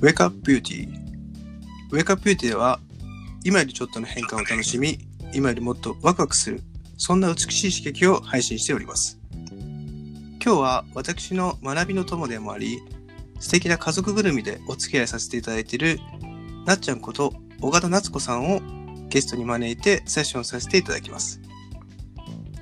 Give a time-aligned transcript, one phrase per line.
[0.00, 0.88] Wake Up Beauty
[1.90, 2.80] Wake Up Beauty では
[3.44, 4.98] 今よりちょっとの変化を楽しみ
[5.34, 6.62] 今よりもっとワクワクする
[6.96, 9.18] そんな美しい刺激を配信しております。
[10.42, 12.80] 今日は私の学びの友でもあり
[13.40, 16.00] 素敵な家族ぐるみでお付き合いさせていただいている
[16.64, 18.60] なっちゃんこと小形夏子さんを
[19.10, 21.42] ゲストに招いてセッションさせていただきます。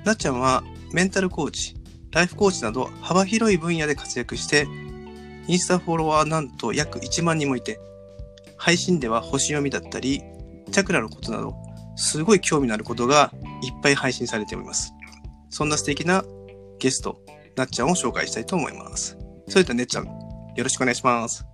[0.03, 1.75] なっちゃんはメンタルコーチ
[2.11, 4.67] ライフコーチなど幅広い分野で活躍して
[5.49, 7.79] インスタフォロワーなんと約1万人もいて
[8.55, 10.21] 配信では星読みだったり
[10.71, 11.55] チャクラのことなど
[11.95, 14.93] すごい興味のあることがいっぱい配信されております
[15.49, 16.23] そんな素敵な
[16.77, 17.19] ゲスト
[17.55, 19.17] なっちゃんを紹介したいと思います
[19.47, 20.13] それではねっちゃんよ
[20.57, 21.45] ろしくお願いします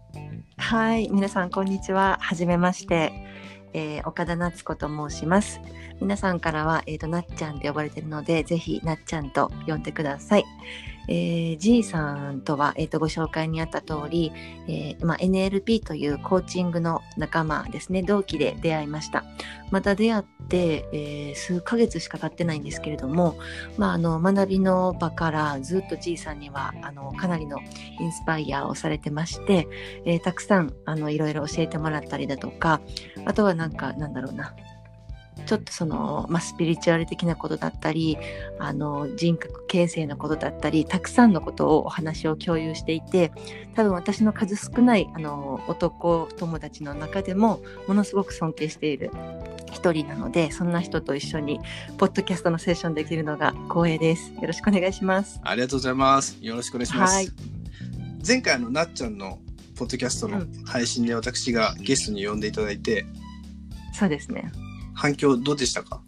[0.57, 2.17] はい、皆さんこんにちは。
[2.21, 3.11] はじめまして、
[3.73, 5.59] えー岡田夏子と申します。
[5.99, 10.45] 皆さんからは、えーと、なっちゃんって呼ばれてるので、ぜひなっちゃんと呼んでください。
[11.07, 14.31] えー、G さんとは、えーと、ご紹介にあった通り、
[14.67, 19.23] えーまあ、NLP というコーチングの仲間ですね、同期で出会いました。
[19.71, 23.37] また出会って、えー数ヶ月しか経ってないんですけれども、
[23.77, 27.59] まあ、あの学びの場からずっと G さんにはあのかなりの
[27.99, 29.67] インスパイアをされてまして、
[30.05, 32.81] えーたくさんあのいろいろ教えてもらったりだとか
[33.25, 34.55] あとはなんかなんだろうな
[35.45, 38.17] ちょっとその、まあ、スピリチュアル的なことだったり
[38.59, 43.31] あの人格形成のことだったりたくさんのことをお話を共有していて
[43.75, 49.11] 多分私の数少ないあの男友達の中でもものすごく尊敬している
[49.71, 51.59] 一人なのでそんな人と一緒に
[51.97, 54.31] ポッドキャストのセッションできるのが光栄です。
[54.33, 55.39] よろしくお願いします。
[55.43, 57.55] ありがとうございますよろしくお願いします、はい
[58.27, 59.37] 前回あのなっちゃんの
[59.75, 63.05] ポッドキャストの配信で私がゲストに呼んでいただいて、
[63.93, 64.51] そうですね。
[64.95, 66.01] 反響どうでしたか？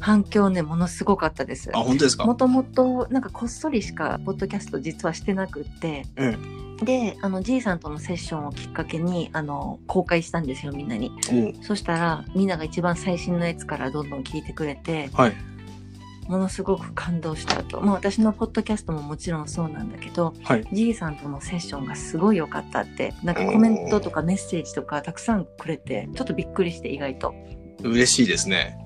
[0.00, 1.70] 反響ねものすごかったです。
[1.72, 2.24] あ本当ですか？
[2.24, 11.12] もともとなんかこっそりしかポッドキャスト実はしてなくって、うんであの G さんとのセッションをきっかけにあの公開したんですよみんなに。
[11.30, 11.62] おう。
[11.62, 15.32] そしたらみんなが一番最新のやつからどんどん聞いてくれてはい。
[16.26, 20.64] ものすごく感動したと、まあ、私のポッドキャストももちろんそうなんだけどはい。
[20.72, 27.32] G さんとのセッションがすごい良かったってなんかコメントとかメッセージとかたくさんくれてちょっとびっくりして意外と。
[27.82, 28.78] 嬉しいですね。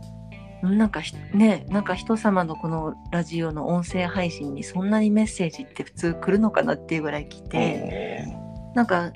[0.63, 8.27] なんかひねなんか人様のこのラジオの音声配信にそんなにメッセージって普通来るのかなっていうぐらい来て
[8.75, 9.13] なんか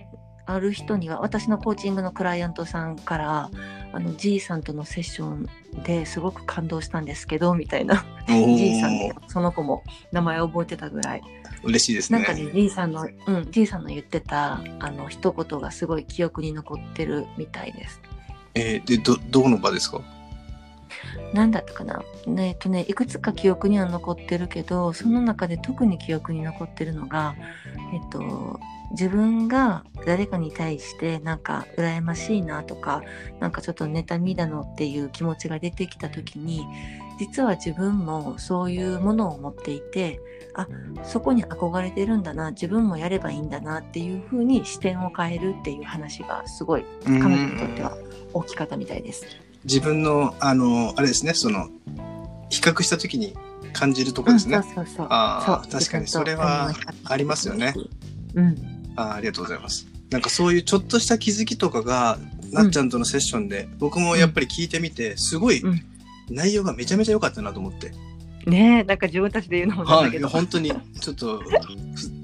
[0.46, 3.50] ある人には私のコーチングのクライアントさんから
[3.92, 5.48] あの G さんとのセッション
[5.84, 8.04] ですごく感動したんですけどみたいな。
[8.28, 8.56] おー。
[8.56, 9.82] G さんでその子も
[10.12, 11.22] 名前を覚えてたぐらい。
[11.62, 12.18] 嬉しいですね。
[12.18, 18.00] なんかね G さんのうん G さんの言ってたあの一言がすごい記憶に残ってるみたいです。
[18.54, 20.00] えーでどどこの場ですか？
[21.32, 22.02] なんだったかな、
[22.38, 27.36] えっとね、いくつか記憶には残ってるけどその中で特に記憶に残ってるのが、
[27.94, 28.58] えっと、
[28.90, 33.02] 自分が誰かに対してなんか羨ましいなとか
[33.38, 36.66] なんかちょっと妬みだのっていう気持ちが出てきた時に
[37.20, 40.20] 実は自分もそういうものを持っていて
[40.56, 40.66] あ
[41.04, 47.96] そこに憧れてるんだな自分もやればいいんだなっていう風に視点を変えるっていう話がすごい彼女にとっては
[48.32, 49.24] 大きかったみたいです。
[49.64, 51.68] 自分のあのあれですねその
[52.48, 53.34] 比較した時に
[53.72, 55.06] 感じるところですね、うん、そうそうそう。
[55.10, 56.72] あーそう確かにそれは
[57.04, 57.74] ありますよね。
[58.34, 58.56] うん。
[58.96, 62.18] あーありがとうございますなんかそういうちょっとした気づきとかが
[62.50, 65.80] なっちゃんとのセッションで、僕もやっぱり聞いてみてすごいうん
[66.28, 67.92] 内容がめちゃめちゃ良かったなと思って、
[68.46, 70.28] ねえ、なんか自分たちで言うのもなんはいだけど。
[70.28, 71.42] 本当にちょっと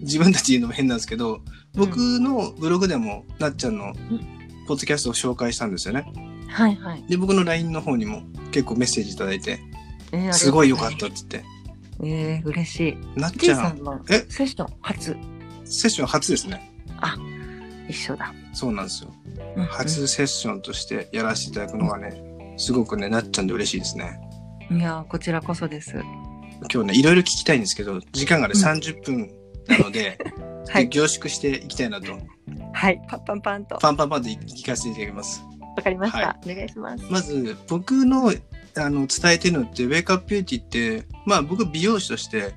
[0.00, 1.41] 自分たちで言うのも変なんですけど
[1.75, 3.93] 僕のブログでもなっちゃんの
[4.66, 6.12] ポッドキャストを紹介したんですよね
[6.49, 7.04] はいはい。
[7.09, 9.59] で僕の LINE の方にも結構メッセージいただいて
[10.12, 11.44] えーすごい良かったって言って
[12.04, 13.19] えー、嬉しい。
[13.19, 13.78] なっちゃん
[14.10, 14.26] え？
[14.28, 15.16] セッション初？
[15.65, 16.72] セッション初ですね
[17.88, 18.34] 一緒だ。
[18.53, 19.10] そうなんですよ
[19.56, 24.21] うん初セッションとしてやらせていただくのがねすごくねなっちゃんで嬉しいですね
[24.71, 25.94] いやー、こちらこそです。
[26.72, 29.31] 今日ねいろいろ聞きたいんですけど時間がねうん30分
[29.69, 30.19] なので、
[30.68, 30.88] はい。
[30.88, 32.12] 凝縮していきたいなと
[32.72, 33.00] はい。
[33.08, 33.78] パンパンパンと。
[33.78, 35.42] パンパンパンで聞かせていただきます
[35.76, 37.04] わかりました、はお願いします。
[37.10, 38.32] まず僕の
[38.78, 42.54] あの伝えてるのってウェイクアップビューティーってまあ僕美容師として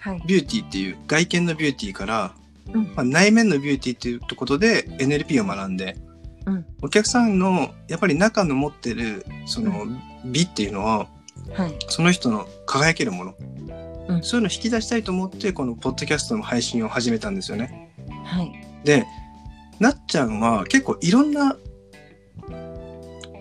[0.00, 0.22] はい。
[0.26, 2.34] ビューティーっていう外見のビューティーから、
[2.72, 5.96] うんまあ、内面のビューティーっていうことで NLP を学んで、
[6.46, 9.86] うんお客さんのやっぱり中の持ってるその
[10.26, 11.08] 美っていうのは
[11.52, 11.74] はい。
[11.88, 13.34] その人の輝けるもの、
[14.08, 17.90] うんそういうのを引き出したいと思ってこのポッドキャストの配信を始めたんですよね。
[18.24, 18.52] はい。
[18.84, 19.06] で
[19.80, 21.56] なっちゃんは結構いろんな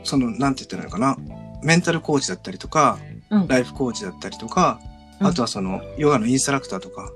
[0.04, 1.18] そのなんて言ったらいいのかな
[1.63, 2.98] メンタルコーチだったりとか
[3.30, 3.48] うん。
[3.48, 4.94] ライフコーチだったりとか、うん
[5.27, 7.10] あとはそのヨガのインストラクターとか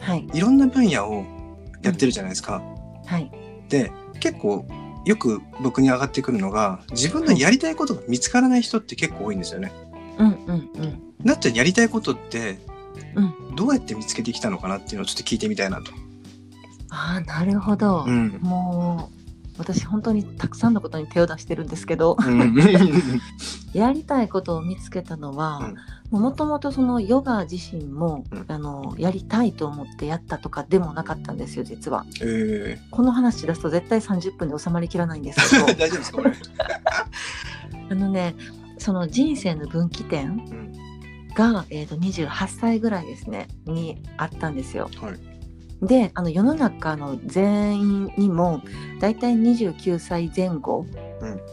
[0.00, 0.28] はい。
[0.34, 1.24] いろんな分野を
[1.82, 2.62] やってるじゃないですか。
[3.06, 3.30] はい。
[3.68, 3.90] で
[4.20, 4.66] 結構
[5.06, 9.72] よく僕に上がってくるのが自分のやりたいことが見つからない人って結構多いんですよね。
[10.18, 11.02] うんうんうん。
[11.24, 12.58] なっちゃんやりたいことって
[13.14, 13.56] うん。
[13.56, 15.92] どうやって見つけてきたのかなっていうのをちょっと聞いてみたいなと。
[16.90, 18.04] ああ、なるほど。
[18.06, 18.38] うん。
[18.40, 19.24] もう、
[19.58, 22.54] 私本当にたくさんのことに手を出してるんですけど、うん
[23.72, 25.72] やりたいことを見つけたのは、
[26.10, 36.22] もともとそのヨガ自身も、うんあのやりたいと思ってやったとかでもなかったんですよ実はえこの話し出すと絶対30分で収まりきらないんですけどー、 大丈夫ですか。
[37.90, 38.34] あのね
[38.78, 40.73] その人生の分岐点うん
[41.34, 44.88] が、えー、と28歳ぐらいですねにあったんですよ。
[45.00, 45.34] はい。
[45.82, 48.62] であの世の中の全員にも
[49.00, 50.86] だいたい29歳前後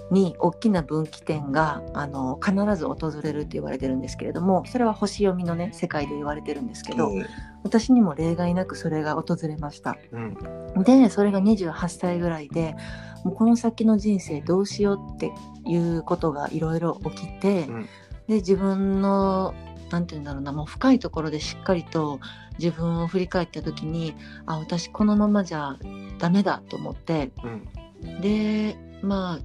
[0.10, 7.25] に大きな分岐点があの必ず訪れるって言われてるんですけれどもそれは星読みのね世界で言われてるんですけど、うん。
[7.63, 9.98] 私にも例外なくそれが訪れました。
[10.12, 10.84] うん。
[10.84, 12.75] でそれが28歳ぐらいで
[13.24, 15.31] もうこの先の人生どうしようって
[15.66, 17.89] いうことがいろいろ起きて、うん。
[18.27, 19.54] で自分の
[19.92, 20.52] なんて言うんだろうな。
[20.52, 22.20] もう深いところでしっかりと
[22.60, 24.16] 自分を振り返った時に
[24.46, 25.78] あ私このままじゃ
[26.18, 27.32] ダメだと思って。
[27.44, 28.22] うん。
[28.22, 29.40] でま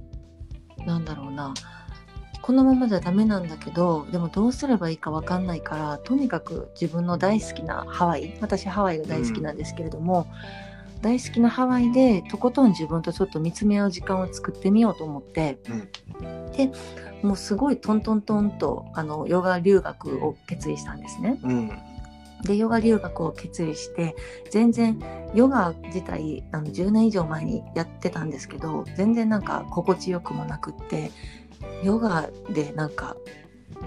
[0.79, 1.53] あなんだろうな。
[2.41, 10.27] このままじゃダメなんだけどでもどうすればいいか分かんないからとにかく自分の大好きなハワイ私ハワイが大好きなんですけれども、
[11.01, 15.59] 大好きなハワイでとことん自分とちょっと見つめ合う時間を作ってみようと思って、
[16.57, 16.71] で
[17.21, 21.39] もうすごいトントントンとあのヨガ留学を決意したんですね。
[21.43, 21.71] うん
[22.43, 24.15] でヨガ留学を決意して
[24.51, 24.99] 全然
[25.33, 31.11] ヨガ自体あの10年以上前にやってたんですけど全然なんか心地よくもなくって
[31.83, 33.15] ヨガでなんか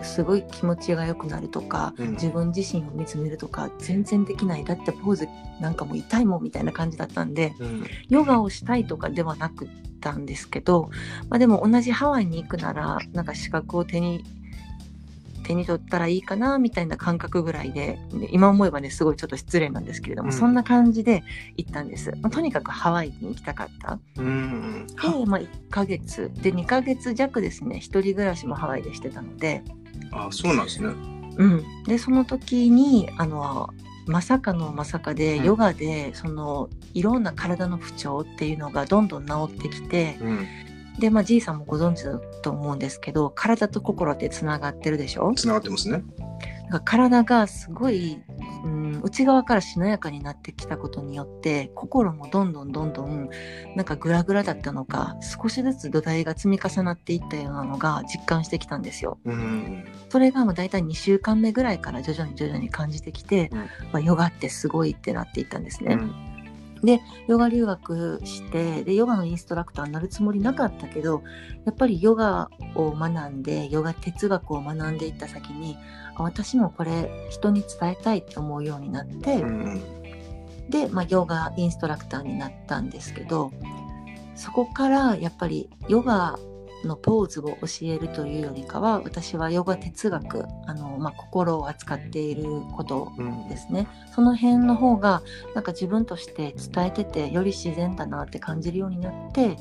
[0.02, 2.10] すごい気持ちが良くなるとか、うん。
[2.12, 4.64] 自分自身を見つめるとか全然できない。
[4.64, 5.28] だってポーズ
[5.60, 7.84] なんかもう痛いもんみたいな感じだったんでうん。
[8.08, 9.68] ヨガをしたいとかではなくっ
[10.00, 10.90] たんですけど、
[11.28, 14.24] まあ、でも同じハワイに行くならなんか資格を手に
[15.42, 20.32] 手に取ったらいいかなみたいな感覚ぐらいでね今思えばねすごいちょっと失礼なんですけれども、うん。
[20.32, 21.22] そんな感じで
[21.56, 23.98] 行ったんです、まあとにかくハワイに行きたかった。
[24.16, 24.86] うん。
[24.86, 24.94] で、
[25.26, 26.30] まあ、1ヶ月。
[26.42, 29.62] で2ヶ月弱ですね一人暮らしもハワイでしてたので、
[30.12, 30.88] あそうなんですね。
[31.36, 33.70] うん、でその時にあの
[34.06, 35.44] まさかのまさかで、うん。
[35.44, 40.46] ヨガでそのいろんな体の不調っていうのがどんどん治ってきてうん
[41.00, 45.32] でまあじいさんもご存知だと思うんですけど体と心ってつながってるでしょ？
[45.34, 46.04] 繋がってますね。
[46.70, 48.22] だから体がすごい、
[48.64, 53.28] うん、内側からしなやかになってきたことによって心もどんどんどんどん
[53.74, 59.18] なんかグラグラだったのか少しずつ土台が積み重なっていったようなのが実感してきたんですよ。
[59.24, 65.94] うんそれがもう大体2週間目ぐらいから徐々に徐々に感じてきて、うんまあ、ヨガってすごいってなっていったんですね。
[65.94, 66.29] うん
[67.26, 71.22] ヨガ留学してでヨガのインストラクターになるつもりなかったけど
[71.64, 75.76] やっぱりヨガを学んでヨガ哲学を学んでいった先に
[76.16, 79.80] あ私もこれ人に伝えたいと思うようになって、うん。
[80.70, 83.52] で、まあ、ヨガインストラクターになったんですけど
[84.36, 86.38] そこからやっぱりヨガ
[86.84, 93.86] のポーズを教えるというよりかは私はヨガ哲学あの、まあ、心を扱っていることうんですね。
[94.14, 95.22] その辺の方が
[95.54, 99.56] なんか自分として伝えててより自然だなって感じるようになって、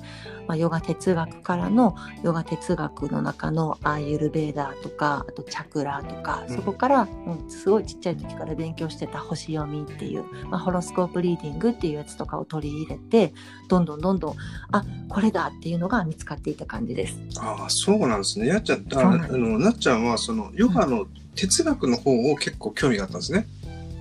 [0.47, 6.55] まあ、ヨガ哲学からのヨガ哲学の中のアーユルベーダーとかあとチャクラとか、うん。
[6.55, 13.33] そこから、うん、すごいちっちゃい時から勉強してた星読みっていう、まあ、ホロスコープリーディングっていうやつとかを取り入れて
[13.67, 14.35] どんどんどんどん
[14.71, 17.08] あこれだっていうのが見つかっていた感じです。
[17.39, 18.47] ああそうなんですね。
[18.47, 19.33] やっちゃんあそうなんです。
[19.33, 23.47] あのなっちゃんはそのヨガの哲学の方を結構興味があったんですね。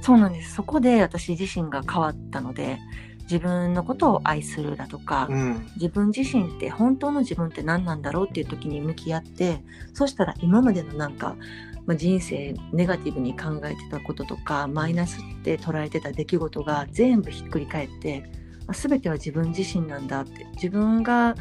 [0.01, 0.55] そうなんです。
[0.55, 2.79] そこで私自身が変わったので
[3.23, 5.67] 自分のことを愛するだとか、うん。
[5.77, 9.63] 自分自身って本当の自分って何なんだろうっていう時に向き合って
[9.93, 11.37] そしたら今までのなんか、
[11.87, 18.25] まあ、人生ネガティブに考えてたこととかマイナスって捉えてた出来事が全部ひっくり返って
[18.67, 21.35] あ全ては自分自身なんだって自分が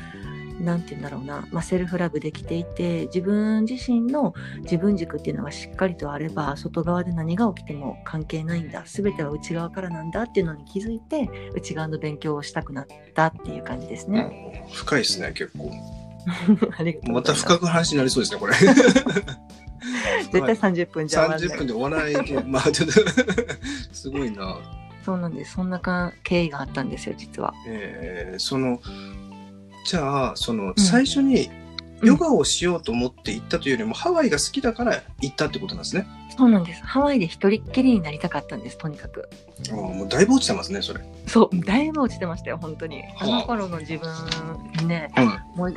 [0.60, 8.84] なんて言うんだろうな、まあ、セルフラブできていて自分自身の自分軸っていうのがしっかりとあれば外側で何が起きても関係ないんだ。
[8.86, 10.24] 全ては内側からなんだ。
[10.24, 14.64] っていうのに気づいて内側の勉強をしたくなったっていう感じですね。
[14.68, 14.74] うん。
[14.74, 15.72] 深いですね結構。
[17.08, 18.54] まます深く話になりそうですねこれ。
[18.58, 21.58] 絶対30分じゃ終わら30ない。
[21.60, 22.94] 分で終わらないけどまあちょっと
[23.94, 24.58] すごいな。
[25.06, 25.54] そうなんです。
[25.54, 27.54] そんなか経緯があったんですよ実は。
[27.68, 28.80] えーその
[29.88, 31.68] じゃあその最初にうん
[32.04, 36.06] ヨガをしようと思って行ったというよりも、ハワイが好きだから行ったってことなんですね。
[36.38, 36.84] そうなんです。
[36.84, 39.28] ハワイで一人っきりになりたかったんです、とにかく。
[39.72, 41.02] ああ、もうだいぶ落ちてますね、それ。
[41.26, 43.04] そう、だいぶ落ちてましたよ、本当に。
[43.20, 45.74] あはあの頃の自分ね、はもう、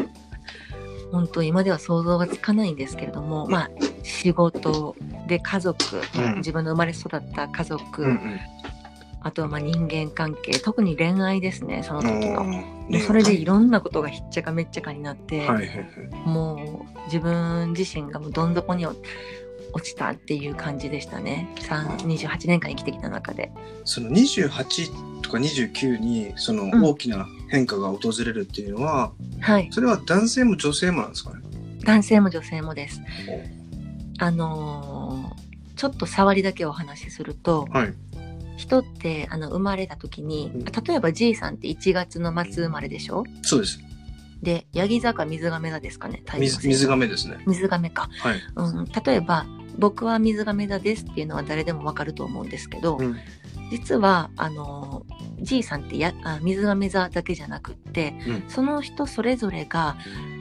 [1.10, 3.70] 本当今では想像がつかないんですけれども、まあ、
[4.02, 4.94] 仕事
[5.26, 8.40] で家族、うん自分の生まれ育った家族、うんうん。
[9.22, 12.44] あとはまあ人間関係、特に恋愛ですね、その時の。
[12.44, 12.50] も
[12.88, 15.78] ねうそれでいろんなことがひっちゃかめっちゃかになって、はいはいはい。
[16.26, 18.96] もう自分自身がもうどん底に落
[19.82, 21.54] ちたっていう感じでしたね。
[21.60, 23.52] 3 28年間生きてきた中で。
[23.84, 29.68] その28とか29にそのうん大きな変化が訪れるっていうのは、はい。
[29.70, 31.40] それは男性も女性もなんですかね？
[31.84, 33.00] 男性も女性もです。
[34.18, 37.94] あのーちょっと触りだけお話しすると、はい。
[38.60, 43.24] 人ってあの生まれた時にうん、例えば G さんって1月の末生まれでしょ？
[43.42, 43.80] そうです。
[44.42, 47.42] で、ヤギ座か水亀座ですかね、水水亀ですね。
[47.46, 48.08] 水亀か。
[48.20, 48.40] はい。
[48.56, 49.44] うん、例えば、
[49.78, 53.16] 僕は水亀座ですっていうのは誰でもわかると思うんですけど、うん
[53.70, 55.06] 実は、あの、
[55.40, 59.96] G さんってやあ水亀座だけじゃなくって、うんその人それぞれが、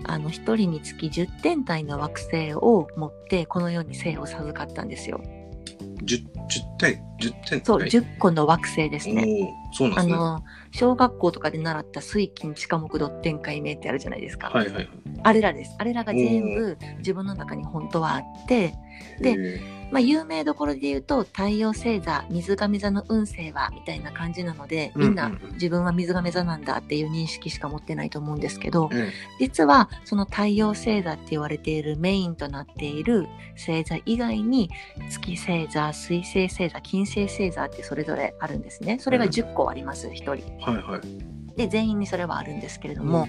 [0.06, 5.22] あの、一人につき10点体の惑星を持って、この世に生を授かったんですよ。
[6.03, 7.65] 10, 10点、10点。
[7.65, 9.25] そう、はい10個の惑星ですね。
[9.72, 10.13] そうなんですね。
[10.13, 14.50] あの、小学校とかで習った水金地下木土天海明ってあるじゃないですか。
[14.50, 14.90] はいはいはい。
[15.24, 15.76] あれらです。
[15.78, 18.74] あれらが全部自分の中に本当はあって、
[19.20, 25.42] でえまあ、有名どころで言うと太陽星座水亀座の運勢はみたいな感じなのでみんなうんうん。
[25.44, 29.12] うん自分は水亀座なんだっていう認識しか持ってないと思うんですけどーえ。
[29.40, 34.70] 実はその太陽星座って言われているメインとなっている星座以外に
[35.10, 39.00] 月星座水星星座金星星座ってそれぞれあるんですね。
[39.00, 39.32] それがうん。
[39.32, 40.34] 10個あります1人。
[40.36, 41.30] ーはいはい。
[41.60, 43.28] で全員にそれはあるんですけれども、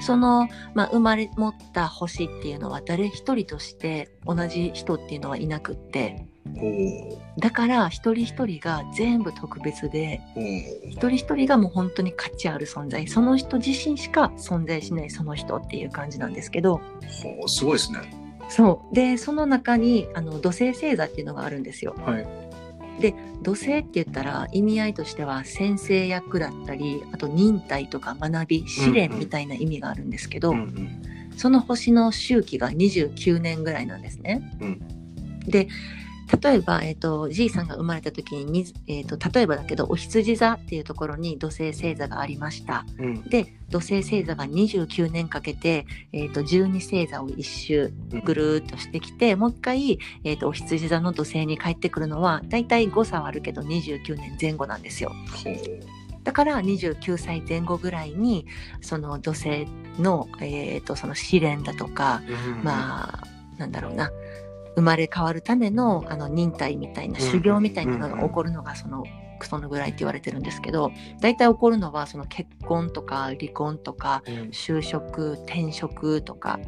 [0.00, 6.26] その、まあ、生まれ持った星っていうのは誰一人として同じ人っていうのはいなくって
[7.38, 10.22] だから一人一人が全部特別で
[10.84, 16.80] 一人一人がもう本当に価値ある存在その人自身しか存在しないその人っていう感じなんですけど
[17.46, 17.98] すごいですね。
[18.48, 21.96] そうでその中にあの土星星座っていうのがあるんですよ。
[21.98, 22.45] はい。
[23.42, 31.02] 土星って言ったら意味合いとしては先生役だったりあと忍耐とか学び試練みたいな意味があるんですけど、うんうん。
[31.36, 34.42] その星の周期が29年ぐらいなんですね。
[34.60, 34.80] うん。
[35.46, 35.68] で
[36.42, 42.84] 例えば、えっと G さんが生まれた時にえっと例えばだけどお羊座っていうところに土星星座がありました。
[42.98, 43.22] うん。
[43.22, 48.24] で土星星座が29年かけて、えっと12星座を一周うん。
[48.24, 55.12] ぐるーっとしてきて、もう一回、えっとお羊座の土星に帰ってくるのはだいたい誤差はあるけど29年前後なんですよ。
[56.24, 58.46] だから29歳前後ぐらいに
[58.80, 59.68] その土星
[60.00, 62.64] の,、えー、とその試練だとか、うん。
[62.64, 63.26] まあ
[63.58, 64.10] なんだろうな
[64.76, 69.04] 生まれ変わるためのあの忍耐みたいな修行みたいなのが起こるのがその
[69.44, 74.34] そのぐらいって言われてるんですけど大体起こるのはその結婚とか離婚とかうん。
[74.50, 76.58] 就職転職とか、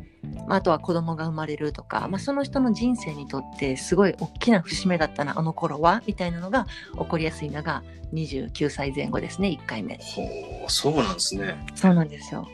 [0.46, 6.66] まああとは子供が生まれるとか、まあ、その人の人生にとってすごい大きな節目だったなあの頃はみたいなのが
[6.98, 9.98] 起こりやすいのが29歳前後ですね1回目。
[10.02, 11.56] ほーそうなんですね。
[11.74, 12.46] そうなんですよ。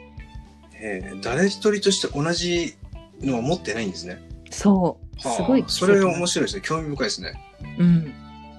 [0.81, 2.77] えー誰一人として同じ
[3.21, 4.19] のは持ってないんですね。
[4.55, 6.63] そうすごいはあそれ面白いですね。
[6.65, 7.33] 興味深いですね。
[7.79, 8.13] うん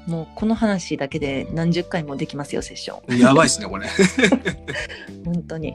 [0.08, 3.88] もうこの話だけで何十回もできますよセッションやばいですね、これ。
[5.25, 5.74] 本当に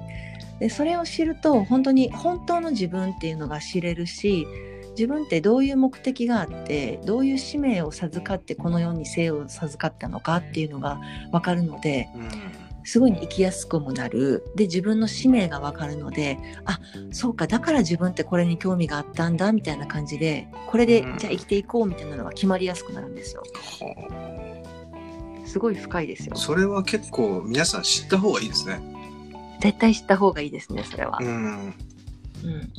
[0.60, 4.46] でそれを知ると本当に本当の自分っていうのが知れるし
[4.90, 11.00] 自分ってどういう目的があってどういう使命を授かってこの世に生を授かったのかっていうのが
[11.32, 16.80] 分かるのでうんすごい生きやすくもなるで自分の使命が分かるのであ
[17.12, 28.80] そうかだから自分ってこれに興味があったんだみたいな感じでこれでうんじゃあ生きていこうみたいなのが決まりやすくなるんですよはすごい深いですよあそれは結構皆さん知った方がいいですね。
[29.60, 31.18] 絶対知った方がいいですねそれは。
[31.20, 31.74] うん。
[32.42, 32.72] うん、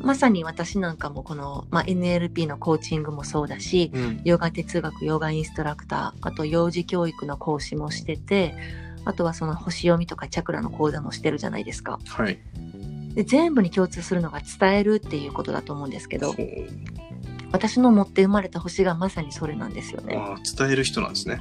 [0.00, 4.20] まさに私なんかもこの、まあ、NLP のコーチングもそうだしうん。
[4.24, 8.54] ヨガ哲学ヨガインストラクターあと幼児教育の講師もしてて
[9.04, 12.38] あとはその星読みとかチャクラの講座もしてるじゃないですかはい。
[13.14, 16.34] で全部に共通するのが伝えるっていうことだと思うんですけど
[17.52, 20.16] 私の持って生まれた星がまさにそれなんですよね。
[20.16, 21.40] ああ伝える人なんですね。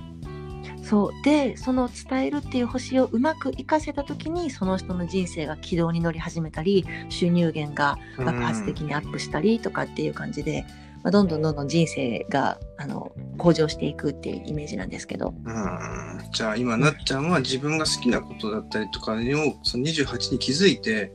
[0.83, 10.65] そうでその伝えるっていう星をうまく活かせた時にその人の人生が軌道に乗り始めたり収入源が爆発的にアップしたりとかっていう感じで、
[11.03, 16.31] まあ、どんどんどんどん人生があの向上していくっていうイメージなんですけどうん。
[16.31, 19.15] じゃあ今なっちゃんは自分が好きなことだったりとかを
[19.63, 21.11] その28に気づいて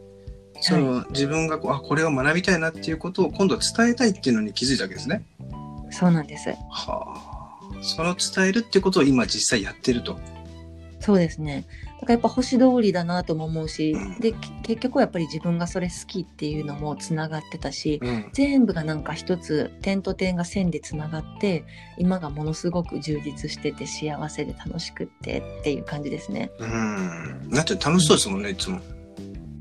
[0.60, 5.24] その自分がこうあこれを学びたいなっていうことを今度伝えたいっていうのに気づいたわけですね。
[5.90, 6.50] そうなんです。
[6.70, 7.82] はあ。
[7.82, 10.18] その伝えるってことを今実際やってると。
[11.00, 11.64] そうですね。
[12.06, 18.30] だからやっぱ星通りだなとも思うし、うんでき結局はやっぱり自分がそれ好きっていうのもつながってたし、うん。
[18.32, 21.64] 全部がなんか一つ点と点が線でつながって
[21.98, 26.50] 今がものすごく充実してて幸せで楽しくってっていう感じですね。
[26.58, 27.50] うん。
[27.50, 28.80] だって楽しそうですもんね、いつも。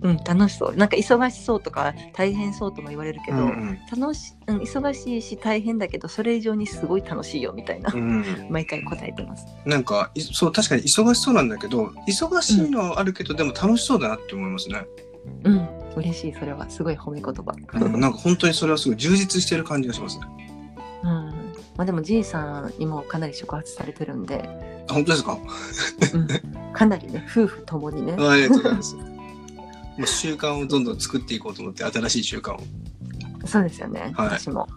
[0.06, 8.02] うん楽しそうなんか忙しそうとか大変そうとも言われるけど、うん楽しうん、忙しいし大変だけどそれ以上にすごい楽しいよみたいな、うん。
[8.02, 8.48] うん。
[8.50, 9.48] 毎回答えてます。
[9.66, 14.86] なんか、いそう、確かに忙しそうなんだけど、忙しいのはあるけど、でも楽しそうだなって思いますね。
[15.44, 17.56] うん嬉しいそれはすごい褒め言葉。
[17.80, 20.26] うんなんか本当にそれはすごい充実してる感じがしますね。
[21.04, 21.10] うん
[21.78, 24.48] まあでもじいさんにもかなり触発されてるんで、
[24.88, 25.38] あ、本当ですか？
[26.14, 26.28] うん、
[26.74, 28.96] かなりね夫婦ともにねあありがとうございます。
[29.98, 32.60] もう習慣をどんどん作っていこうと思って、新しい習慣を。
[33.46, 34.68] そうですよね、はい私も。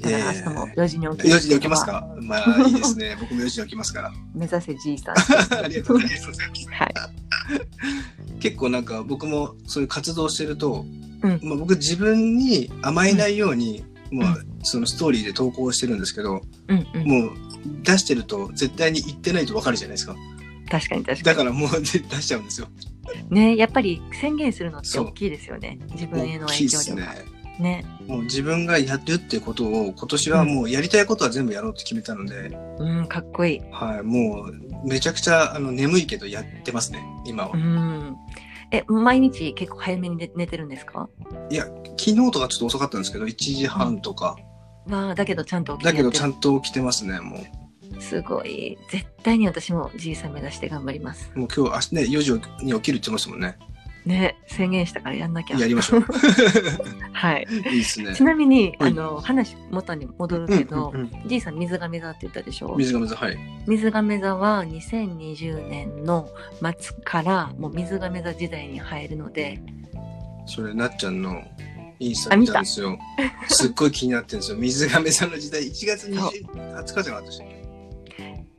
[0.00, 2.08] だえから明日もー、4時に起きる4時に起きますか？
[2.20, 3.16] まあいいですね。
[3.20, 4.12] 僕も4時に起きますから。
[4.34, 5.14] 目指せじいさん。
[5.64, 6.68] ありがとうございます。
[6.70, 6.94] はい。
[8.40, 10.86] 結構なんか僕もそういう活動してると、
[11.22, 17.06] うんまあ、僕自分に甘えないように、まあ、そのストーリーで投稿してるんですけど、うんうん。
[17.08, 17.32] もう
[17.82, 20.14] 出してると絶対に言ってないと分かるじゃないですか。
[20.70, 22.68] 確かに確かだからもう出しちゃうんですよ。
[23.30, 23.34] に。
[23.34, 25.78] ねやっぱり宣言するのって大きいですよね。
[25.92, 26.94] 自分への影響力
[27.60, 27.84] ね。
[28.06, 33.60] もう自分がやるってことを今年はもうやりたいことは全部やろうって決めたので、うん、かっこいい。
[33.72, 37.56] はい、もうめちゃくちゃあの眠いけどやってますね、今はう。
[37.56, 38.16] ん。
[38.70, 41.08] え、毎日結構早めに寝寝てるんですか？
[41.50, 44.36] 昨日とかちょっと遅かったんですけど、1時半とか。
[44.86, 47.38] わあ、だけどちゃんと起きてだけどちゃんんと起きてますね、も
[48.00, 48.78] すごい。
[48.90, 51.30] 絶対に私もじいさん目指して頑張ります。
[51.34, 51.38] う。
[51.40, 53.56] もう今日明日ね、4時に起きるって言ってましたもんね。
[54.06, 55.58] ね、宣言したからやんなきゃ。
[55.58, 56.00] やりましょう。
[57.12, 57.46] はい。
[57.50, 58.24] いいですねち。
[58.24, 62.74] なみに、はいあの、話元に戻るうんけど、うんうんじいさん水亀座って言ったでしょ？
[62.76, 63.38] 水が水、はい。
[63.66, 66.28] 水亀座は2020年の
[66.80, 69.60] 末からもう水亀座時代に入るので、
[70.46, 71.42] それ、なっちゃんの
[71.98, 72.98] インスタ見たんですよ。
[73.48, 74.56] すっごい気になってるんですよ。
[74.56, 77.57] 水亀さんの時代、1月20 20日じゃなかったでしたっけ？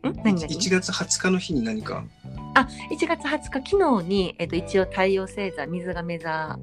[0.07, 0.13] ん？
[0.23, 2.03] 何々 ?1 月20日の日に何か？
[2.55, 6.57] あ、1月20日、昨日に、えっと、一応太陽星座、水亀座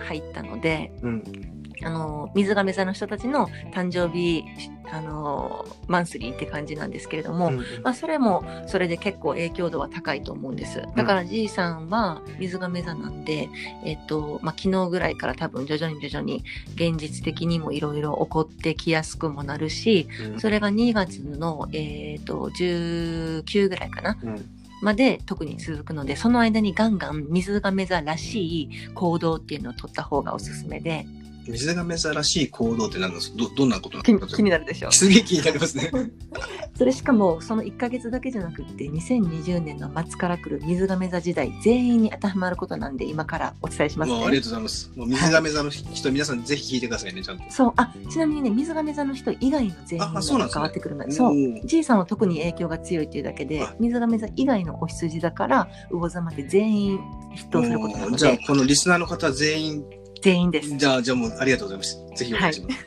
[0.00, 1.53] 入ったので、うん。
[1.84, 4.44] あの、水亀座の人たちの誕生日、
[4.90, 10.82] あの、マンスリーって感じなんですけれども、うんまあ、それもそれで結構影響度は高いと思うんです。
[10.96, 13.48] だからじいさんは水亀座なんで、
[13.84, 16.44] えっと、まあ、昨日ぐらいから多分徐々に徐々に
[16.74, 20.40] 現実的にもいろいろ起こってきやすくもなるし、うん。
[20.40, 24.54] それが2月の、えっと、19ぐらいかなうん。
[24.84, 31.06] まで特に続くので、その間にガンガン水亀座らしい行動っていうのを取った方がおすすめで、
[31.46, 34.90] 水亀座らしい行動って何なんですかどどんなことなん気ですか気になるでしょ。
[34.90, 35.90] すげえ気になりますね。
[36.76, 44.18] それしかもその1ヶ月だけじゃなくって2020年の末から来る水亀座時代全員に当てはまることなんで今からお伝えしますね。
[44.18, 44.92] もうありがとうございます。
[44.96, 47.44] もう水亀座の人、皆さんぜひ聞いてくださいね、ちゃんと。
[47.50, 47.72] そう。
[47.76, 50.60] あちなみにね水亀座の人以外の全員あがそうなんですね。
[50.60, 51.30] 関わってくるのでそう。
[51.30, 51.66] おー。
[51.66, 56.98] じいさんは特に影響が強いっていうだけであ水亀座以外のお羊座から魚座まで全員
[57.36, 59.84] 筆頭することなのじゃあ、でこのリスナーの方は全員、
[60.24, 60.74] 全員です。
[60.76, 61.98] じゃあ、じゃあもうありがとうございます。
[62.16, 62.84] ぜひお願いします。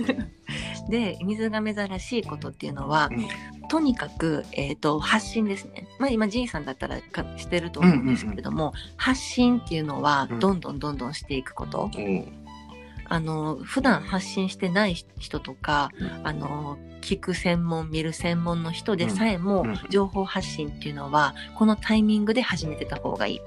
[0.89, 3.27] で水亀座らしいことっていうのは、うん。
[3.67, 10.39] とにかく、えー、と発信ですね、まあ、今じいさんだったらかしてると思うんですけれども、発信っていうのはうん。
[10.39, 12.27] どんどんどんどんしていくこと、おー
[13.09, 16.27] あの普段発信してない人とか、うん。
[16.27, 19.69] あの聞く専門見る専門の人でさえも、うん。
[19.69, 19.79] うん。
[19.89, 23.41] 情報発信っていうのはこのタイミングで始めてた方がいい。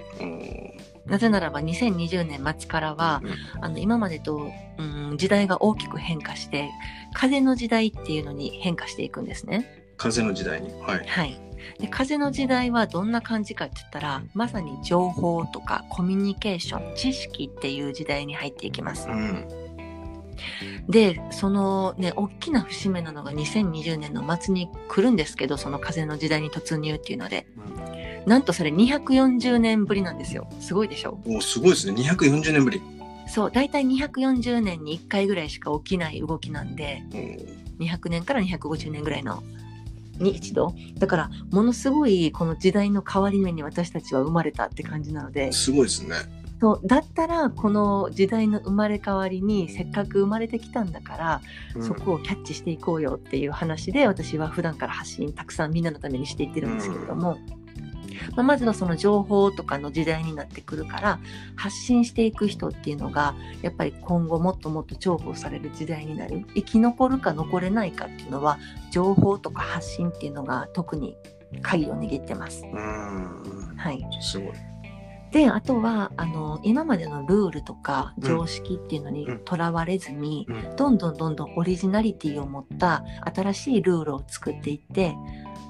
[1.06, 3.22] なぜならば2020年末からは、
[3.60, 6.70] あの今までと、うん、時代が大きく変化して
[7.12, 9.84] 風の時代っていうのに変化していくんですね。
[9.96, 10.70] 風の時代に。
[10.82, 11.06] はい。
[11.06, 11.40] はい。
[11.78, 19.12] で風の時代はどんな感じかって言ったらまさに情報とかコミュニケーション知識っていう時代に入っていきますう。
[19.12, 19.48] ん。
[20.88, 27.46] でそのね大きな節目なのが2020年の末に来るんですけどその風の時代に突入っていうので
[28.30, 30.48] なんとそれ240年ぶりなんですよ。
[30.60, 31.18] すごいでしょ？
[31.26, 32.00] おーすごいですね。
[32.00, 32.80] 240年ぶり。
[33.26, 39.42] そう大体240年に1回ぐらいしか起きない動きなんでおー200年から250年ぐらいの
[40.20, 40.76] に一度。
[40.98, 45.50] だからものすごいこの時代の変わり目に私たちは生まれたって感じなので。
[45.50, 46.14] すごいですね。
[46.60, 51.40] そうだったらこの時代の生まれ変わりにせっかく生まれてきたんだから、
[51.74, 51.82] うん。
[51.82, 57.38] そこをキャッチしていこうよっていう話で私は普段から発信たくさんみんなのためにしていってるんですけれども、
[58.36, 61.20] まあ、まずはその情報とかの時代になってくるから
[61.56, 68.58] 発信していく人っていうのがやっぱり今後もっともっと重宝される時代になる生き残るか残れないかっていうのは
[68.90, 71.16] 情報とか発信っていうのが特に
[71.62, 72.62] 鍵を握ってます。
[72.64, 73.74] うん。
[73.76, 74.52] はい、すごい。
[75.32, 80.76] であとはあの今までのルールとか常識っていうのにとらわれずに、うん。
[80.76, 83.04] どんどんどんどんオリジナリティを持った
[83.34, 85.14] 新しいルールを作っていって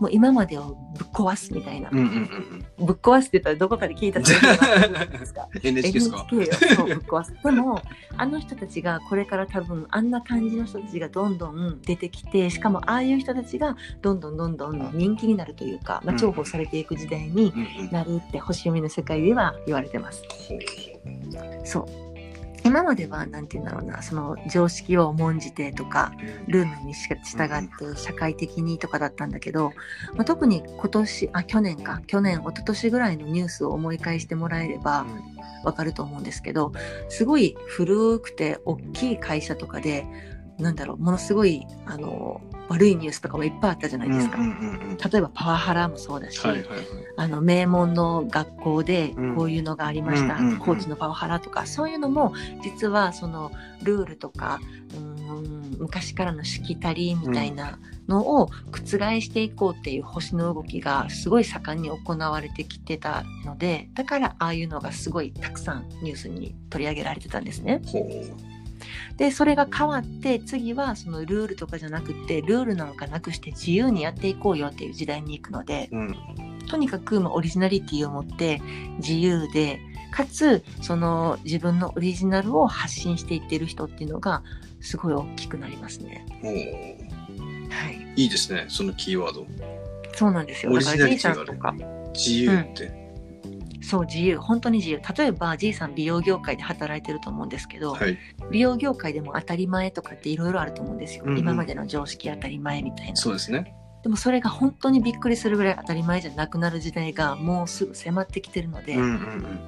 [0.00, 4.40] もう今までをぶっ壊すみたいな、うんうんうんぶっ壊すって言ったらどこかで聞いたじゃ
[4.88, 5.48] ないですか。
[5.52, 5.60] うん。
[5.62, 7.34] NHK ですか？NHK をぶっ壊す。
[7.44, 7.82] でも
[8.16, 17.52] あの人たちがこれから多分あんな感じの人たちがどんどん出てきてしかもああいう人たちがどんどんどんどん人気になるというか、まあ、うん重宝されていく時代に。
[17.92, 20.22] なるって星読みの世界では言われてます。
[21.64, 22.09] そう
[22.70, 26.12] 今まではなんて言うんだろうなその常識を重んじてとか
[26.46, 29.72] ルールに従って社会的にとかだったんだけど、
[30.14, 35.04] まあ、特に今年あ去年か去年一昨年ぐらいのニュースを思い返してもらえれば
[35.64, 36.70] わかると思うんですけど
[37.08, 40.06] すごい古くて大きい会社とかで
[40.60, 44.38] なんだろうものすごいあの悪いニュースとかもいっぱいあったじゃないですか。
[44.38, 46.40] 例えばパワハラもそうだし。
[47.16, 53.50] あの名門の学校でうんこういうのがありました、コーチのパワハラとかそういうのも実はその
[53.82, 54.60] ルールとか
[54.94, 67.80] うーん昔からのしきたりみたいなのを覆していこうっていう星の動きがすごい盛んに行われてきてたのでだからああいうのがすごいたくさんニュースに取り上げられてたんですね。
[69.16, 76.16] でそれが変わって次はそのルールとかじゃなくてルールなんかなくして自由にやっていこうよっていう時代に行くのでうん。
[76.68, 78.62] とにかくまあオリジナリティを持って
[78.98, 79.80] 自由で
[80.12, 84.42] かつその自分のオリジナルを発信していっている人っていうのが
[84.80, 86.26] すごい大きくなりますね。
[86.42, 89.46] はい、いいですね、そのキーワード。
[90.14, 90.72] そうなんですよ。
[90.72, 92.99] オリジだからナリ G ティがあるさんとか、自由って。
[93.90, 95.00] そう自由、本当に自由。
[95.16, 98.16] 例えば G さん美容業界で働いてると思うんですけど、はい。
[98.52, 101.24] 美容業界でも当たり前とかっていろいろあると思うんですよ。
[101.26, 103.16] うんうん今までの常識当たり前みたいな。
[103.16, 103.74] そうですね。
[104.04, 109.58] でもそれが本当にびっくりするぐらい当たり前じゃなくなる時代がもうすぐ迫ってきてるので、うんうん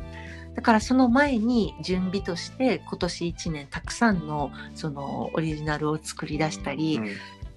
[0.55, 7.09] だからその前に準備として今年1年たくさんのそのオリジナルを作り出したり、うん。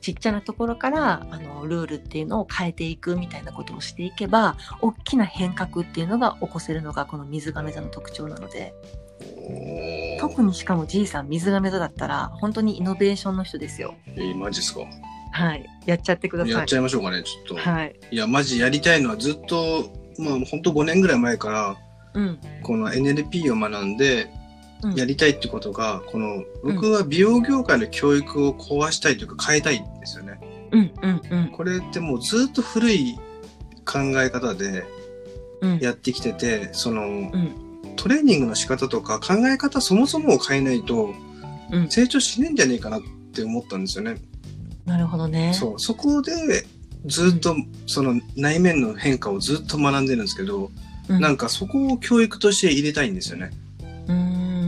[0.05, 8.75] ちっちゃなところからあのルールっていうのを変えていくみたいなことをしていけば大きな変革っていうのが起こせるのがこの水亀座の特徴なので
[9.19, 13.95] お特にしかも G さん水亀座だったら本当にイノベーションの人ですよ。
[14.05, 14.81] えー、マジっすか。
[15.31, 16.53] はい、やっちゃってください。
[16.53, 17.69] やっちゃいましょうかね、ちょっと。
[17.69, 19.89] はい、いや、マジやりたいのはずっと、
[20.19, 21.77] まあ、ほんと5年ぐらい前から、
[22.13, 24.44] うん、この NLP を学んで、うん
[24.95, 30.39] やりたいってことが、この、僕は美容業界の教育を壊したいというか変えたいんですよね。
[30.71, 33.15] うん、うん、うん、これってもうずっと古い
[33.85, 34.85] 考え方で
[35.61, 37.55] うん、やってきてて、その、ん
[37.95, 41.13] トレーニングの仕方とか考え方そもそもを変えないと
[41.71, 43.01] うん、成長しねえんじゃねえかなっ
[43.33, 44.17] て思ったんですよね。
[44.85, 45.53] なるほどね。
[45.53, 45.79] そう。
[45.79, 46.65] そこで
[47.05, 47.55] ずっと
[47.87, 50.71] その内面の変化をずっと学んでるんですけど、
[51.09, 53.51] うん、なんかそこを教育として入れたいんですよね。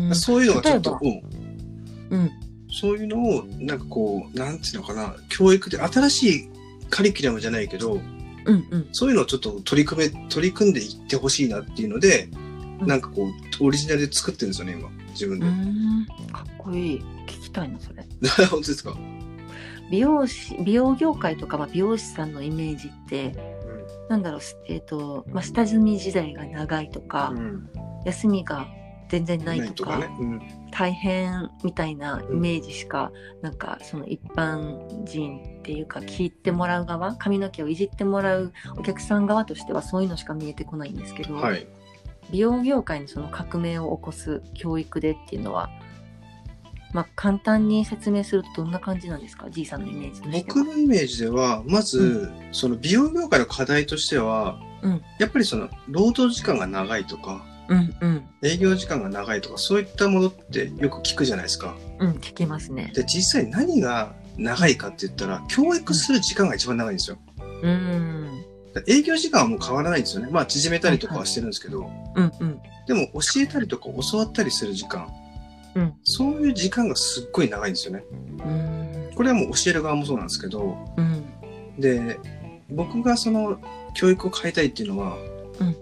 [0.08, 2.32] うーんそういうのがちょっと、うんうん、
[2.72, 6.50] そういうのをなんかこう、なんていうのかな、教育で新しい
[6.90, 8.00] カリキュラムじゃないけど、
[8.46, 12.48] うん、うん、そういうのをちょっと取り組め、取り組んでいってほしいなっていうので、うん
[12.86, 13.28] なんかこ
[13.60, 14.90] う、オリジナルで作ってるんですよね、今。
[15.12, 15.46] 自分うで。
[15.48, 17.04] ーん、かっこいい。
[17.26, 18.06] 聞きたいな、それ。
[18.48, 18.96] 本当ですか、
[19.90, 23.36] 美容師、美容業界とか、まあ、美容師さんのイメージって、
[24.10, 27.70] なんだろう、すえっ、と、まあ、下積み時代が長いとか、うん。
[28.06, 28.68] 休みが
[29.10, 30.10] 全然ないとか、ね。
[30.20, 30.42] うん。
[30.72, 41.68] 大変みたいなイメージしか、なんか、その一般人っていうか、聞いてもらう側、髪の毛をいじってもらうお客さん側としては、そういうのしか見えてこないんですけど、はい。
[42.32, 45.70] 美容業界にその革命を起こす教育でっていうのは、
[46.94, 50.66] まあ、簡単に説明するとどんな感じなんですか？G さんのイメージ僕は。
[50.66, 61.76] のイメージでは、まず、その美容業界の課題としては、うんやっぱりその、労働時間が長いとか、うんうん営業時間が長いとか、そういったものってよく聞くじゃないですか。
[62.00, 62.92] うん聞きますね。
[62.94, 67.18] で、実際何が長いかって言ったら、教育する時間が一番長いんですよ。
[67.62, 68.44] うーん
[68.88, 70.30] 営業時間はもう変わらないんですよね。
[70.32, 75.08] まあ、縮めたりとかはしてるんですけど、うんうんでも教えたりとか教わったりする時間、
[75.76, 78.04] うんそういう時間がすっごい長いんですよね。
[78.40, 81.26] うーんこれはもう教える側もそうなんですけど、うん
[81.80, 82.20] で、
[82.70, 83.60] 僕がその
[83.94, 85.18] 教育を変えたいっていうのは、
[85.60, 85.76] うん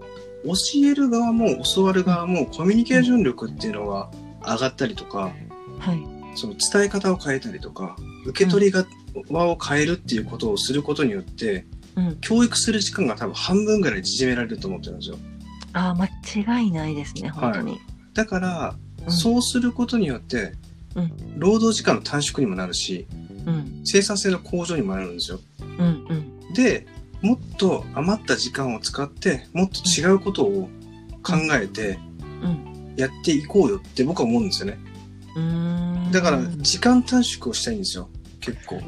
[0.46, 0.54] 教
[0.86, 4.10] える側も教わる側もコミュニケーション力っていうのが
[4.46, 5.32] 上がったりとか、
[5.80, 8.86] はいその伝え方を変えたりとか、受け取りが、
[9.30, 12.18] 輪を変えるっていうことをすることによって、うん。
[12.20, 15.18] 教育する時間が多分半分ぐらい縮められると思ってるんですよ。
[15.72, 16.08] ああ、間
[16.60, 17.80] 違いないですね、本当に。
[18.14, 20.54] だから、うんそうすることによって、
[20.96, 23.08] うん労働時間の短縮にもなるし、
[23.46, 23.82] うん。
[23.86, 25.40] 生産性の向上にもなるんですよ。
[25.62, 26.06] うん。
[26.10, 26.54] うん。
[26.54, 26.88] で、
[27.22, 30.70] もっと余った時間を使って、もっと違うことを
[31.24, 32.00] 考えて
[32.42, 32.94] うん。
[32.96, 34.80] やっていこうよって僕は思うんですよね。
[36.12, 38.10] だから、時間短縮をしたいんですよ。
[38.40, 38.80] 結構。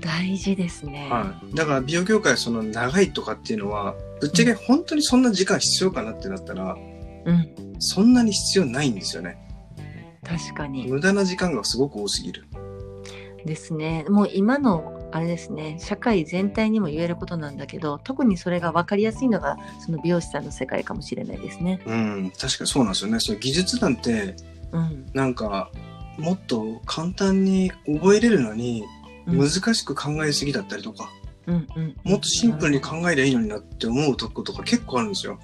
[0.00, 1.08] 大事ですね。
[1.10, 1.54] はい。
[1.54, 6.76] だから美容業界その長いとかっていうのは、ぶっちゃけ本当にそんな時間必要かなってなったら、
[7.24, 7.76] うん。
[7.78, 9.38] そんなに必要ないんですよね。
[10.24, 10.88] 確かに。
[10.88, 12.46] 無駄な時間がすごく多すぎる。
[13.44, 14.04] ですね。
[14.08, 21.80] もう今の、あれですね、社会全体にも言えることなんだけど、特にそれが分かりやすいのが、その美容師さんの世界かもしれないですね。
[21.86, 23.20] うん、確かにそうなんですよね。
[23.20, 24.36] その技術なんて、
[24.72, 25.06] うん。
[25.14, 25.70] なんか、
[26.18, 31.10] もっと簡単に覚えれるのに、うん難しく考えすぎだったりとか、
[31.48, 31.96] うんうん。
[32.04, 35.40] もっとシンプルに考えりゃいいのになって思うとことか結構あるんですよ。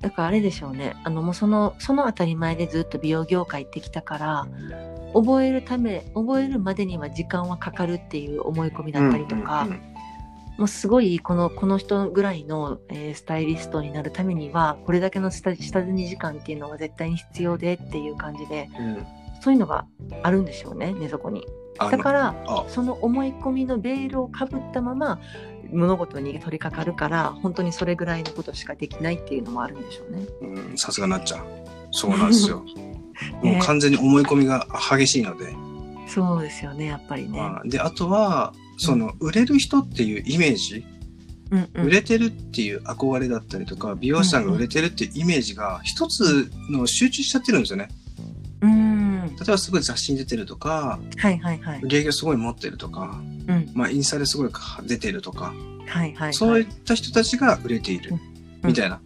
[0.00, 0.96] だからあれでしょうね。
[1.04, 4.48] あのもうそのその当たり前でずっと美容業界行ってきたから、
[5.14, 9.90] 覚えるため覚えるまでには時間はかかるっていう思い込みだったりとか、うんうん
[10.60, 19.06] もうすごいこのこの人ぐらいの、えースタイリストになるためにはこれだけの下下積み時間っていうのは絶対に必要でっていう感じでうん
[19.40, 19.86] そういうのが
[20.22, 21.46] あるんでしょうね寝底に。
[21.78, 25.18] だからあその思い込みのベールをかぶったまま
[25.72, 30.26] 物事に取り掛かるから本当にそれぐらいのことしかできないっていうのもあるんでしょうね。
[30.42, 31.46] うんさすがなっちゃん。
[31.90, 32.62] そうなんですよ。
[33.42, 35.54] ねもう完全に思い込みが激しいので。
[36.06, 37.38] そうですよねやっぱりね。
[37.38, 40.84] まあで、あとは、その、売れる人っていうイメージ、
[41.50, 47.88] うんうん売れてるっていう憧れだったりとか、美容師さんが売れてるっていうイメージが一つの集中しちゃってるんですよね。
[48.60, 51.80] うん例えばすごい雑誌に出てるとか、はいはいはい。
[51.82, 54.50] 売り上げをすごい持ってるとか、うんまあインスタですごい
[54.84, 55.52] 出てるとか、
[55.86, 56.34] はいはいはい。
[56.34, 58.20] そういった人たちが売れている、うん
[58.62, 59.00] みたいな。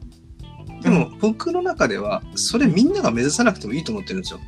[0.85, 4.41] でも僕の中では、それみんなが目指さなくてもいいと思ってるんですよ。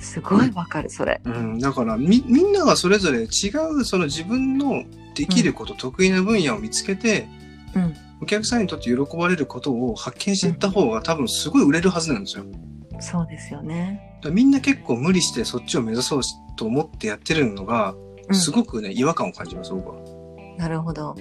[0.00, 1.20] すごいわかるそれ。
[1.24, 3.24] うん、だからみ、みんながそれぞれ違
[3.80, 7.28] う、その自分のできること、得意な分野を見つけて、
[7.74, 12.46] うんお客さんにとって喜ばれることを発見していった方が多分すごい売れるはずなんですよ。
[12.98, 14.18] そうですよね。
[14.22, 16.22] らみんな結構無理してそっちを目指そう
[16.56, 17.94] と思ってやってるのが、
[18.28, 19.96] うんすごくね、違和感を感じます、僕は。
[20.56, 21.14] なるほど。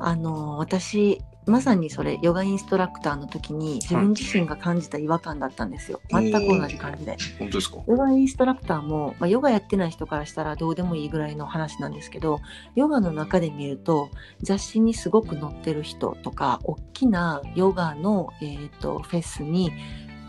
[0.00, 6.00] あの私まさにそれヨガインストラクターの時に自分自身が感じた違和感だったんですよ。
[6.10, 7.16] 全く同じ感じで。
[7.38, 7.78] 本当ですか？
[7.86, 12.40] ヨガインストラクターも、まあ、ヨガやってない人からしたらどうでもいいぐらいの話なんですけど
[12.74, 14.10] ヨガの中で見ると
[14.42, 19.70] 雑誌にすごく載ってる人とか大きなヨガの、えー、とフェスに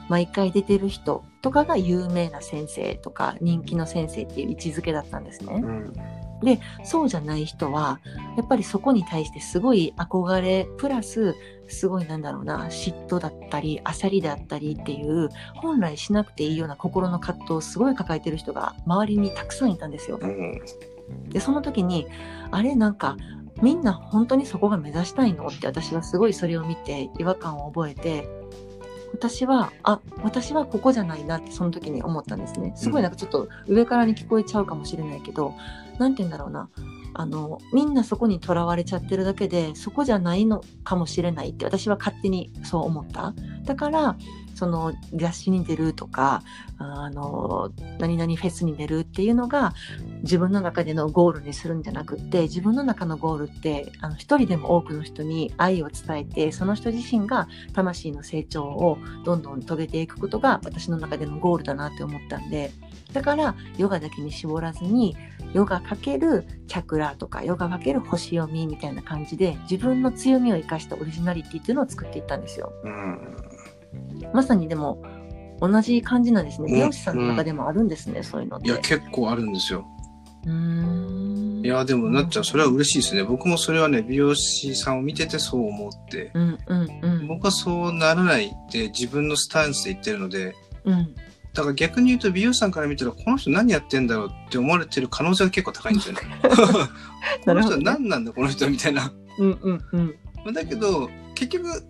[0.09, 5.61] 毎回出てる人とかが有名な先生とか人気の先生っていう位置づけだったんですね。
[5.63, 5.93] うん。
[6.83, 7.99] そうじゃない人は
[8.37, 11.35] やっぱりそこに対してすごい憧れプラス
[11.67, 20.19] すごいなんだろうな嫉妬だったり焦りだったりっていう本来しなくていいような心の葛藤をすごい抱えてる人が周りにたくさんいたんですよ。
[20.21, 20.61] うん。
[21.29, 22.07] でその時に
[22.51, 23.17] あれなんか
[23.61, 25.47] みんな本当にそこが目指したいの？
[25.47, 28.29] って私はすごいそれを見て違和感を覚えて
[29.13, 32.73] 私はあ私はここじゃないなってその時に思ったんですね。
[32.75, 35.53] すごいなんかちょっと上からに聞こえちゃうかもしれないけど
[35.97, 36.69] 何て言うんだろうな。
[37.19, 43.33] あのみんなそこにとらわれちゃってるだけでそこじゃないのかもしれないって私は勝手にそう思った。
[43.63, 44.17] だから
[44.57, 46.41] その雑誌に出るとか
[46.79, 49.75] あの何々フェスに出るっていうのが
[50.23, 62.71] 自分の中でのゴールにするんじゃなくって自分の中のゴールってあの一人でも多くの人に愛を伝えてその人自身が魂の成長をどんどん遂げていくことが私の中でのゴールだなって思ったんで
[63.13, 65.15] だからヨガだけに絞らずに
[65.53, 72.73] ヨガかけるチャクラとかヨガかける星読みみたいな感じで自分の強みを生かしたオリジナリティっていうのを作っていったんですよ。
[72.83, 73.46] うん。
[74.33, 75.01] まさにでも
[75.59, 76.67] 同じ感じなんですね。
[76.67, 78.67] うん美容師さんの中でもあるんですね、そういうのって。
[78.67, 79.85] いや、結構あるんですよ。
[80.45, 83.23] うーんいや、でもなっちゃん、それは嬉しいですね。
[83.23, 90.55] 僕もそれはね、美容師さんを見ててそう思って、うんうんうん僕はそうならないって自分のスタンスで言ってるので、
[90.85, 91.15] うん。
[91.53, 96.21] だから逆に言うと美容師さんから見たら、この人何やってんだろうって思われてる可能性が結構高いんですよね。
[97.43, 99.11] この人は何なんだ、この人はみたいな。
[99.39, 99.81] うんうん
[100.45, 100.53] うん。
[100.53, 101.83] だけど、結局、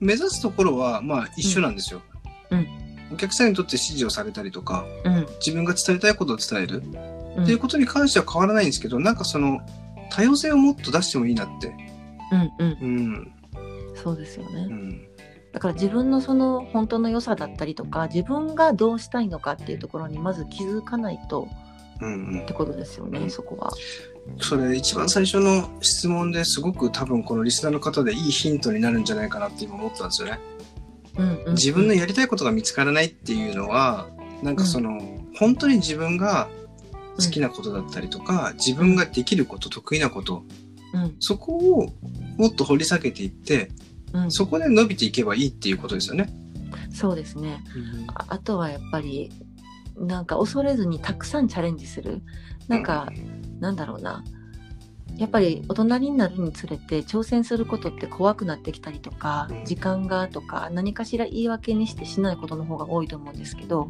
[0.00, 2.02] 目指すところは、まあ一緒なんですよ。
[2.50, 2.66] うん
[3.12, 9.60] お客さんにとって指示をされたりとか、うん自分が伝えたいことを伝える、うんっていうことに関しては変わらないんですけど、なんかその、
[10.10, 11.74] 多様性をもっと出してもいいなって。
[12.32, 12.78] うんうん。
[12.80, 13.32] うん。
[13.94, 14.66] そうですよね。
[14.70, 15.08] うん。
[15.52, 21.48] だから自分のその本当の良さだったりとか、自分がどうしたいのかっていうところにまず気づかないと
[22.00, 23.72] うんうんってことですよね、そこは。
[24.40, 30.38] それ一番最初の質問ですごく多分このリスナーの方でいいヒントになるんじゃないかなって今思ったんですよね。
[31.18, 34.08] うんうん自分のやりたいことが見つからないっていうのは
[34.42, 35.00] なんかその、
[35.38, 36.48] 本当に自分が
[37.16, 40.44] 好きなことだったりとか、自分ができること得意なこと
[40.92, 41.16] うん。
[41.20, 41.92] そこを
[42.36, 43.70] もっと掘り下げていって
[44.12, 44.30] うん。
[44.30, 46.28] そこで伸びていけばいいっていうことですよね。
[46.92, 47.62] そうですね。
[48.14, 49.30] ああとはやっぱり
[49.98, 52.22] なんか恐れずにたくさんチャレンジする。
[52.68, 53.12] なんか、
[53.60, 54.24] なんだろうな。
[55.16, 63.88] やっぱり大人になるにつれて挑戦することって怖くなってきたりとかうん時間がとか何かしら言い訳にしてしないことの方が多いと思うんですけど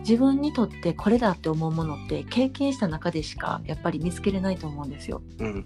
[0.00, 5.22] 自分にとってこれだって思うものって経験した中でしかやっぱり見つけれないと思うんですよ。
[5.38, 5.64] うん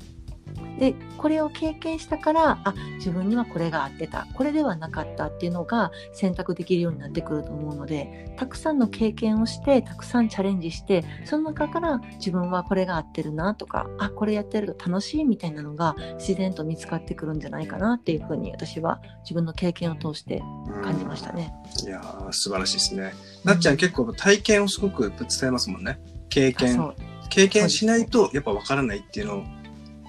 [0.78, 20.42] でこれを経験したからあ自分にはこれが合ってたこれではなかったっていうのが選択できるようになってくると思うのでたくさんの経験をしてたくさんチャレンジしてその中から自分はこれが合ってるなとかあこれやってると楽しいみたいなのが自然と見つかってくるんじゃないかなっていうふうに私は自分の経験を通して
[20.82, 21.54] 感じましたね。
[21.84, 23.14] いやー素晴らしいですね。
[23.44, 26.00] なっちゃん結構体験をすごく伝えますもんね。
[26.28, 26.94] 経験
[27.30, 29.44] 経験しないとやっぱ分からないっていうのを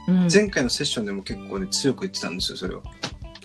[0.08, 2.84] うん、前回のセッションでも結構ね強く言ってたんですよそれを。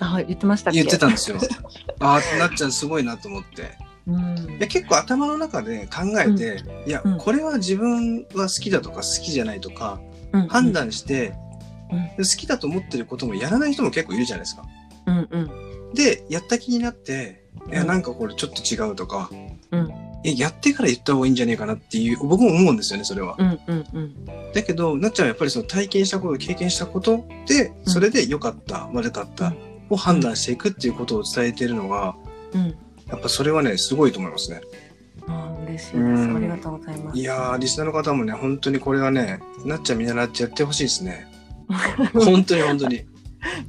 [0.01, 1.39] あはい言ってました言ってたんですよ。
[2.01, 3.79] ああなっちゃんすごいなと思って。
[4.07, 4.57] うん。
[4.57, 7.19] いや結構頭の中で考えて、いや、うん。
[7.19, 10.01] これは自分は好きだとか好きじゃないとか
[10.33, 10.49] うん。
[10.49, 11.35] 判断して、
[11.93, 12.25] うん。
[12.25, 14.65] 好きだと思ってることもやらない人も結構いるじゃないですか。
[15.07, 15.39] うんう
[15.93, 15.95] ん。
[15.95, 17.87] でやった気になって、いやうん。
[17.87, 19.31] なんかこれちょっと違うとか、
[19.71, 23.37] うんえやってから言った方がいいんじゃねえかなっていう僕も思うんですよねそれは。
[23.39, 24.15] うんうんうん
[24.53, 29.55] だけどなっちゃんはやっぱりその体験したこと経験したことでそれで良かった、悪かった
[29.89, 32.17] を判断していくっていうことを伝えてるのが
[32.53, 32.75] うん
[33.09, 34.61] やっぱそれはねすごいと思いますね。
[35.27, 41.27] あー嬉しいですうんありがとうございますいやーリスナーの方もね本当にこれはねなっちゃん見習ってやってほしいですね。
[42.13, 43.05] 本当に本当に。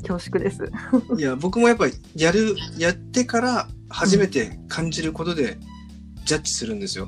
[0.08, 0.70] 恐縮です。
[1.18, 5.58] いや僕もやっぱりやるやってから初めて感じることで
[6.26, 7.08] ジャッジするんですよ。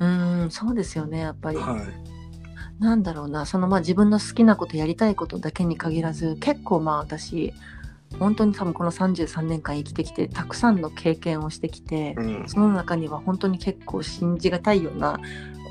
[0.00, 1.58] うーん、そうですよね、やっぱり。
[1.58, 2.82] はい。
[2.82, 7.52] なんだろうな、そのまあ自分の好きなこと、やりたいことだけに限らず、結構まあ私、
[8.18, 12.44] 本当に多分この33年間生きてきて、たくさんの経験をしてきて、うん。
[12.46, 15.20] その中には本当に結構信じがたいような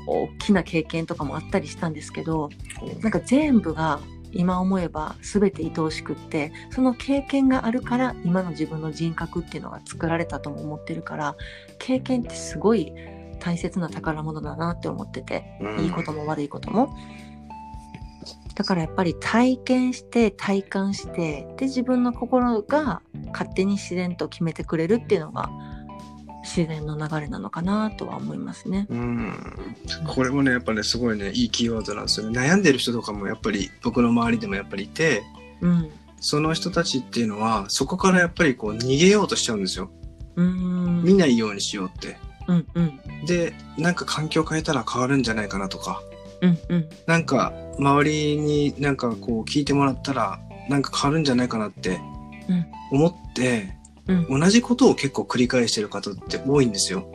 [0.06, 2.48] 大きな経験とかもあったりしたんですけど、
[3.02, 4.00] なんか全部が
[4.32, 11.36] 今思えば全て愛おしくってその経験があるから今の自分の人格っていうのが作られたとも思ってるから
[11.78, 12.92] 経験ってすごい
[13.40, 15.44] 大切な宝物だなって思ってて
[15.80, 16.96] いいことも悪いことも。
[18.54, 23.00] だからやっぱり体験して体感してで自分の心が
[23.32, 25.50] 勝手に自然と決めてくれるっていうのが
[26.54, 28.86] 自然の流れなのかなとは思いますね。
[28.90, 29.56] うん。
[30.06, 32.38] これもね、やっぱね、すごいね、いいキーワードなんですよね。
[32.38, 35.22] 悩んでる人とかもやっぱり僕の周りでもやっぱりいて、
[35.60, 35.90] うん。
[36.20, 39.90] その人たちっていうのは、そこからやっぱりこう逃げようとしちゃうんですよ。
[40.36, 41.02] うーん。
[41.02, 42.18] 見ないようにしようって。
[42.46, 43.00] うんうん。
[43.26, 46.02] で、なんか環境変えたら変わるんじゃないかなとか、
[46.42, 46.88] うんうん。
[47.06, 52.00] なんか周りになんかこう聞いてもらったら、なんか変わるんじゃないかなって
[52.48, 53.76] うん思って、
[54.08, 54.40] うん。
[54.40, 57.10] 同じことを結構繰り返してる方って多いんですよ。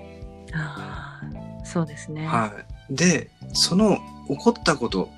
[0.54, 2.26] ああ、そうですね。
[2.26, 2.54] は
[2.90, 2.96] い。
[2.96, 5.10] で、その起こったこと、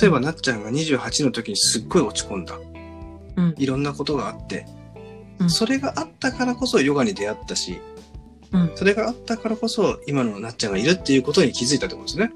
[0.00, 2.58] 例えばなっちゃんが28の時にすっごい落ち込んだ。
[3.36, 4.66] うんいろんなことがあって、
[5.38, 7.78] うんそれがあったからこそヨガに出会ったし、
[8.52, 12.32] うんそれがあったからこそ今のなっちゃんがいるっていうことに気づいたってことですね。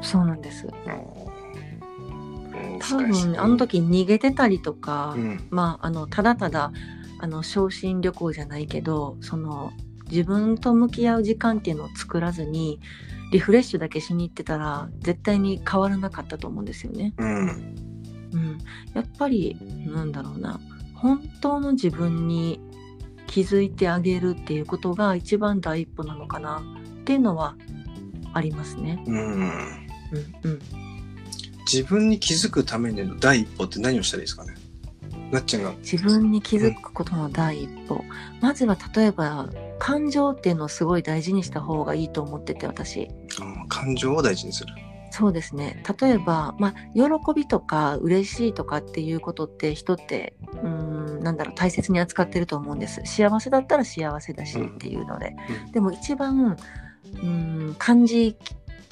[0.00, 0.66] そうなんです。
[0.66, 1.22] うん
[2.82, 6.72] 多分あの、時逃げてたりとか、うん、まああのただただ
[7.22, 9.72] あの昇進旅行じゃないけどその
[10.10, 12.80] 自分と向き合う時間っていうのを作らずに
[13.30, 17.14] リフレッシュだけしに行ってたら絶対に変わらなかったと思うんですよね。
[17.16, 18.58] うん、うん、
[18.92, 19.56] やっぱり
[19.86, 20.60] なんだろうな
[20.94, 22.60] 本当の自分に
[23.28, 26.60] 気づいてあげるっていうことが一番第一歩なのかな
[27.02, 27.54] っていうのは
[28.34, 29.00] ありますね。
[29.06, 29.16] うん。
[29.16, 29.42] うん
[30.42, 30.58] うん、
[31.72, 34.54] 自分に気づくためにの第一歩って何をしたらいいですかね？
[35.32, 35.72] なっちゃんが。
[35.78, 38.04] 自分に気づくことの第一歩、
[38.40, 43.08] まずは例えば感情っていうのをすごい大事にした方がいいと思ってて私。
[43.40, 44.72] あ感情を大事にする。
[45.10, 45.82] そうですね。
[46.00, 47.02] 例えば、まあ、喜
[47.34, 50.68] びとか嬉しいとかっていうことって人ってうー
[51.18, 53.02] んなんだろう大切に扱ってると思うんです。
[53.04, 55.34] 幸せだったら幸せだしうんっていうので、
[55.66, 55.72] うん。
[55.72, 58.36] でも一番うーん感じ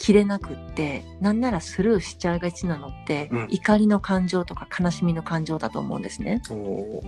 [0.00, 6.40] きれなくってなんならスルーしちゃいがちなのって、うん怒りの感情とか悲しみの感情だと思うんですね。
[6.50, 7.02] お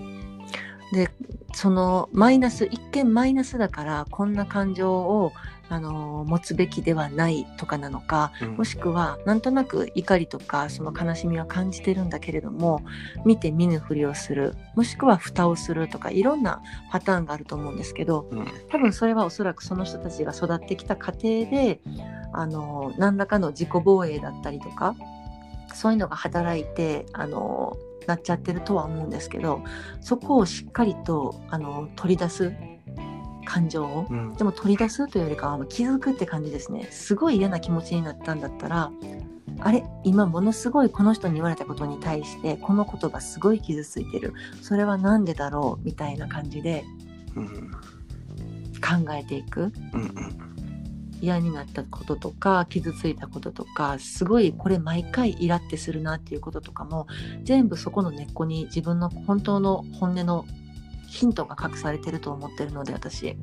[0.93, 1.09] で
[1.55, 5.33] そのマイナス一見マイナスだからこんな感情を
[5.73, 8.57] あの持つべきではないとかなのかうん。
[8.57, 12.83] もしくはなんとなく怒りとかその悲しみは感じてるんだけれども
[13.25, 16.61] 見て見ぬふりをするもしくは蓋をするとかいろんな
[16.91, 18.47] パターンがあると思うんですけどうん。
[18.71, 21.81] 多分それはおそらくその人たちが育ってきた過程で
[22.35, 24.95] あの何らかの自己防衛だったりとか
[25.73, 29.63] そういうのが働いてあのなっちゃってるとは思うんですけど
[30.03, 32.53] そこをしっかりとあの取り出す
[33.45, 34.35] 感情をうん。
[34.35, 36.89] でも取り出すというよりかは気づくって感じですね。
[36.91, 38.91] すごい嫌な気持ちになったんだったら
[39.61, 44.35] あれ今ものすごいこの人に言われたことに対してこの言葉すごい傷ついてる。
[44.61, 46.85] それは何でだろうみたいな感じで
[47.37, 47.71] うん。
[48.81, 49.73] 考えていく。
[49.93, 50.53] うんうん。
[51.23, 57.07] 嫌になったこととか傷ついたこととかすごいこれ毎回イラってするなっていうこととかも
[57.45, 60.45] 全部そこの根っこに自分の本当の本音の
[61.13, 63.37] ヒントが隠されてると思ってるので私。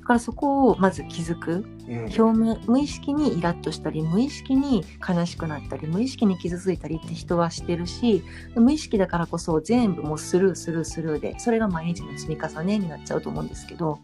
[0.00, 1.64] だからそこをまず気づく。
[1.88, 1.98] うん。
[2.06, 8.22] 表面無意識にイラッとしたり無意識に悲しくなったり無意識に傷ついたりって人はしてるし
[8.54, 13.98] 無意識だからこそ全部もうスルースルースルーでそれが毎日の積み重ねになっちゃうと思うんですけど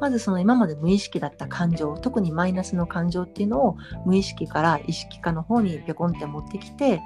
[0.00, 7.00] まずその今まで無意識だった感情特にマイナスの感情っていうのを無意識から意識化の方にぴょこんって持ってきて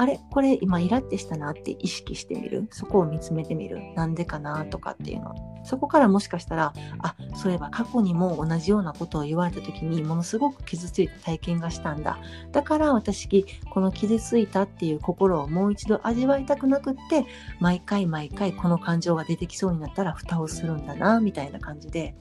[0.00, 2.68] あれこれ今イラってしたなって意識してみる？
[2.70, 3.82] そこを見つめてみる？
[3.94, 5.34] なんでかなとかっていうの。
[5.62, 12.18] そこからもしかしたらあそういえば過去にも同じようなことを言われた時にものすごく傷ついた体験がしたんだ。
[12.50, 17.26] だから私この傷ついたっていう心をもう一度味わいたくなくって
[17.60, 22.14] 毎回毎回この感情が出てきそうになったら蓋をするんだなみたいな感じで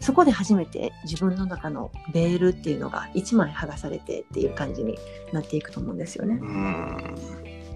[0.00, 4.98] そこで初めて自分の中のベールっていうのが一枚剥がされてっていう感じに
[5.32, 6.38] なっていくと思うんですよね。
[6.40, 7.14] うん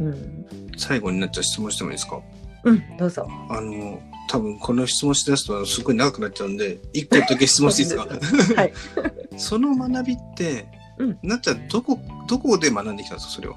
[0.00, 0.46] うん、
[0.76, 2.20] 最後になっちゃう質問してもいいですか？
[2.64, 3.28] うん、どうぞ。
[3.50, 8.60] あの多分この質問しだすとすごい長くなっちゃうんで一個だけ質問していいですか？
[8.62, 8.72] はい。
[9.36, 10.66] その学びって、
[10.98, 13.56] うんなっちゃんどこどこで学んできたんですかそれを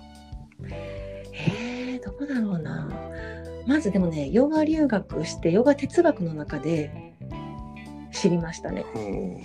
[0.69, 2.89] へえ、どこだろうな。
[3.65, 7.06] まずでもね、ヨガ留学して、ヨガ哲学の中で
[8.11, 8.85] 知りましたね。
[8.93, 9.39] ほ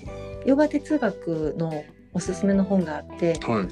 [0.46, 3.68] ヨガ哲学のおすすめの本があって、うはい。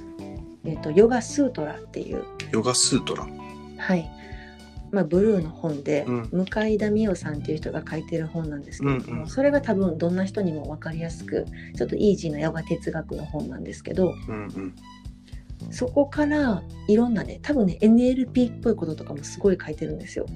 [0.64, 3.26] えっ、と、ヨガスートラっていう、ヨガスートラ。
[3.78, 4.10] はい。
[4.92, 6.28] まあ、ブルーの本で、うん。
[6.32, 6.44] 向
[6.78, 9.28] 田美桜さんっていう人が書いてる本なんですけれども、うんうん。
[9.28, 14.74] それが多分どんな人にも分かりやすくちょっとイージーなヨガ哲学の本なんですけどうんうん。
[15.70, 20.26] そこからいろんなね多分ね NLP っぽいこととかもすごい書いてるんですよ。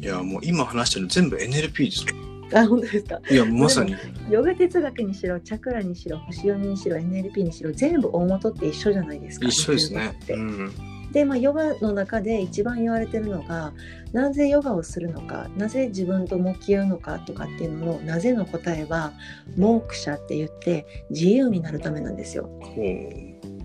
[0.00, 3.20] いやもう今話してるの全部 NLP ですよあ本当ですか？
[3.30, 3.94] いやまさに。
[4.30, 10.18] ヨガ哲学にしろチャクラにしろ星読みにしろ NLP にしろ全部大元って一緒じゃないですか一緒ですね。
[10.30, 10.72] うん。
[11.12, 13.72] で、まあ、ヨガの中で一番言われてるのが
[14.12, 19.12] なぜヨガをするのかなぜ自分と向き合うのかとかっていうののなぜの答えは
[19.56, 22.48] モークシャって言って自由になるためなんですよ。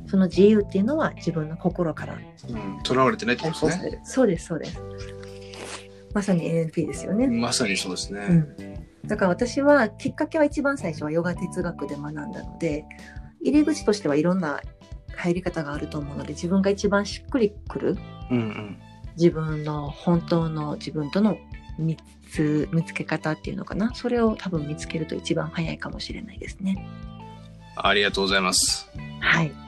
[0.07, 2.15] その自由っていうのは自分の心から。
[2.15, 4.01] うんとらわれてないって解ことですね。
[4.03, 4.79] そうですそうです。
[6.15, 7.27] まさに NLP ですよね。
[7.27, 8.33] まさにそうですね、う
[9.03, 12.85] ん、だから私はきっかけは一番最初はヨガ哲学で学んだので
[13.41, 14.61] 入り口としてはいろんな
[15.13, 17.97] 入り方があると思うので自分が一番しっくりくる
[18.31, 18.79] うんうん。
[19.17, 21.37] 自分の本当の自分との
[21.77, 21.97] 見
[22.31, 23.93] つ見つけ方っていうのかな。
[23.93, 26.87] それを多分見つけると一番早いかもしれないですね。
[27.75, 28.89] ありがとうございます。
[29.19, 29.64] はい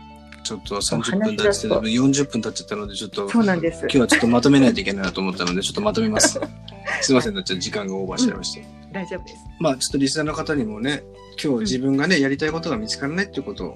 [0.47, 3.81] ちょっと30分経ってて40分経っちゃったのでちょっとそうなんです。
[3.81, 6.39] 今日はちょっとまとめないといけないなと思ったのでちょっとまとめます。
[7.01, 8.61] すいませんちゃん時間がオーバーしちゃいました、
[8.93, 9.35] 大丈夫です。
[9.59, 11.03] ままあちょっとリスナーの方にもね
[11.43, 13.75] 今日自分がね、やりたいことが見つからないっていうこと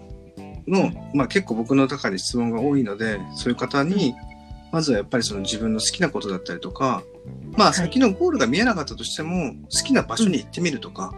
[0.65, 4.15] の、まあ結構僕の中で質問が多いのでそういう方に
[4.71, 7.03] まずはやっぱりその自分の好きなことだったりとか
[7.57, 7.73] まあい。
[7.73, 11.13] 先のゴールが見えなかったとしても、好きな場所に行ってみるとか、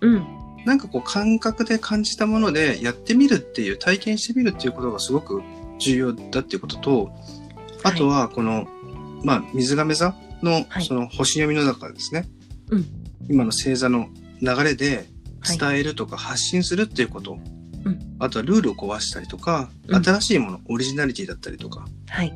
[0.00, 5.42] うんなんかこう感覚で感じたものでやってみるっていう体験してみるっていうことがすごく
[5.78, 7.10] 重要だっていうことと
[7.82, 8.66] あとはこの、
[9.24, 10.84] まあ水亀座のはい。
[10.84, 12.28] その星読みの中ですね、
[12.70, 12.86] うん。
[13.28, 14.08] 今の星座の
[14.40, 15.06] 流れで
[15.42, 15.58] はい。
[15.58, 17.38] 伝えるとか発信するっていうこと、
[17.84, 18.16] うん。
[18.18, 20.04] あとはルールを壊したりとか、うん。
[20.04, 22.34] 新しいものオリジナリティだったりとかはい。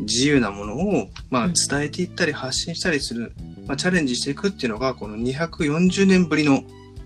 [0.00, 1.52] 自由なものを、まあ、うん。
[1.52, 3.32] 伝えていったり発信したりする、
[3.66, 6.62] まあ、チャレンジしていくっていうのがこの240年ぶりの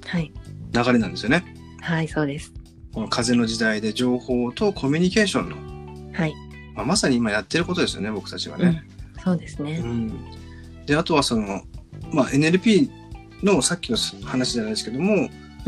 [0.07, 0.33] はい
[0.73, 1.45] 流れなんですよね。
[1.81, 2.53] はいそうです。
[2.93, 5.57] この風の時代で情報とコミュニケーションの、
[6.13, 6.35] はい、
[6.75, 8.83] まあ、まさに今やってることですよね僕たちがね。
[9.17, 9.79] うん、そうですね。
[9.79, 10.25] うん
[10.87, 11.63] であとはその、
[12.13, 12.89] まあ、NLP
[13.43, 15.17] のさっきの話じゃないですけども、う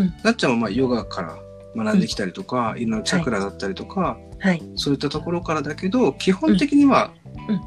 [0.03, 1.39] んなっちゃんはまあヨガから
[1.75, 7.13] 学んできたりとか、いろんなチャクラだったりとか、はいそういったところからだけど基本的には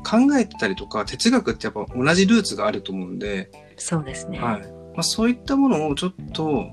[0.09, 4.39] 考えてたりとか、哲学ってやっぱ同じルーツがあると思うんで、そうですね。
[4.39, 4.67] はいま
[4.97, 6.67] あ、そういったものをちょっと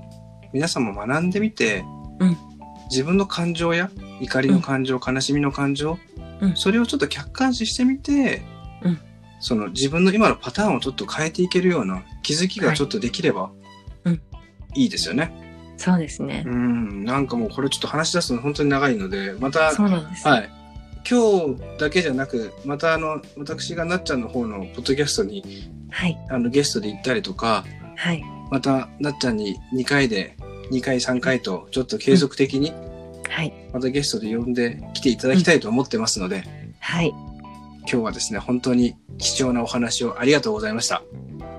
[0.53, 1.83] 皆さんも学んでみて、
[2.19, 2.37] うん
[2.89, 5.99] 自分の感情や怒りの感情、悲しみの感情、
[6.41, 8.41] うんそれをちょっと客観視してみて、
[8.81, 8.99] うん
[9.39, 13.51] その自分の今のパターンをちょっと変えていけるような気づきがちょっとできれば、
[14.05, 14.21] うん
[14.75, 15.31] いいですよね。
[15.77, 16.49] そうですねう。
[16.49, 19.71] ん、なんかもうこれちょっと話し出すの本当に長いので、また。
[19.71, 20.49] はい。
[21.09, 26.17] 今日だけじゃなく、またあの、私がなっちゃんの方のポッドキャストに、はい。
[26.29, 27.63] あの、ゲストで行ったりとか、
[27.95, 28.23] はい。
[28.49, 30.35] またなっちゃんに2回で、
[30.71, 32.71] 2回3回と、ちょっと継続的に、
[33.29, 33.53] はい。
[33.73, 36.43] またゲストで呼んで来ていただきたいと思ってますので、
[36.79, 37.09] はい。
[37.09, 41.03] 今日はですね、本当に貴重なお話をありがとうございました。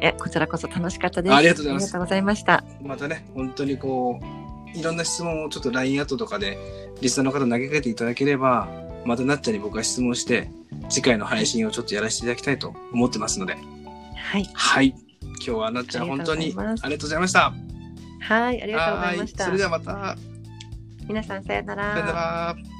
[0.00, 1.34] え、こちらこそ楽しかったです。
[1.34, 2.64] ありがとうございますありがとうございました。
[2.82, 4.20] またね、本当にこ
[4.74, 6.58] う、いろんな質問をちょっと LINE アットとかで、
[7.00, 8.68] リスナーの方投げかけていただければ、
[9.04, 10.50] またなっちゃんに僕が質問して、
[10.88, 13.56] 次回の配信をちょっとやらせていただきたいと思ってますので、
[14.16, 14.48] はい。
[14.52, 14.94] はい。
[15.22, 17.52] 今日はなっちゃん本当にありがとうございました。
[18.20, 18.62] はい。
[18.62, 19.58] ありがとうございましたはそれ。
[19.58, 20.16] ではまた、
[21.08, 21.92] 皆さんさよなら。
[21.94, 22.79] さよなら。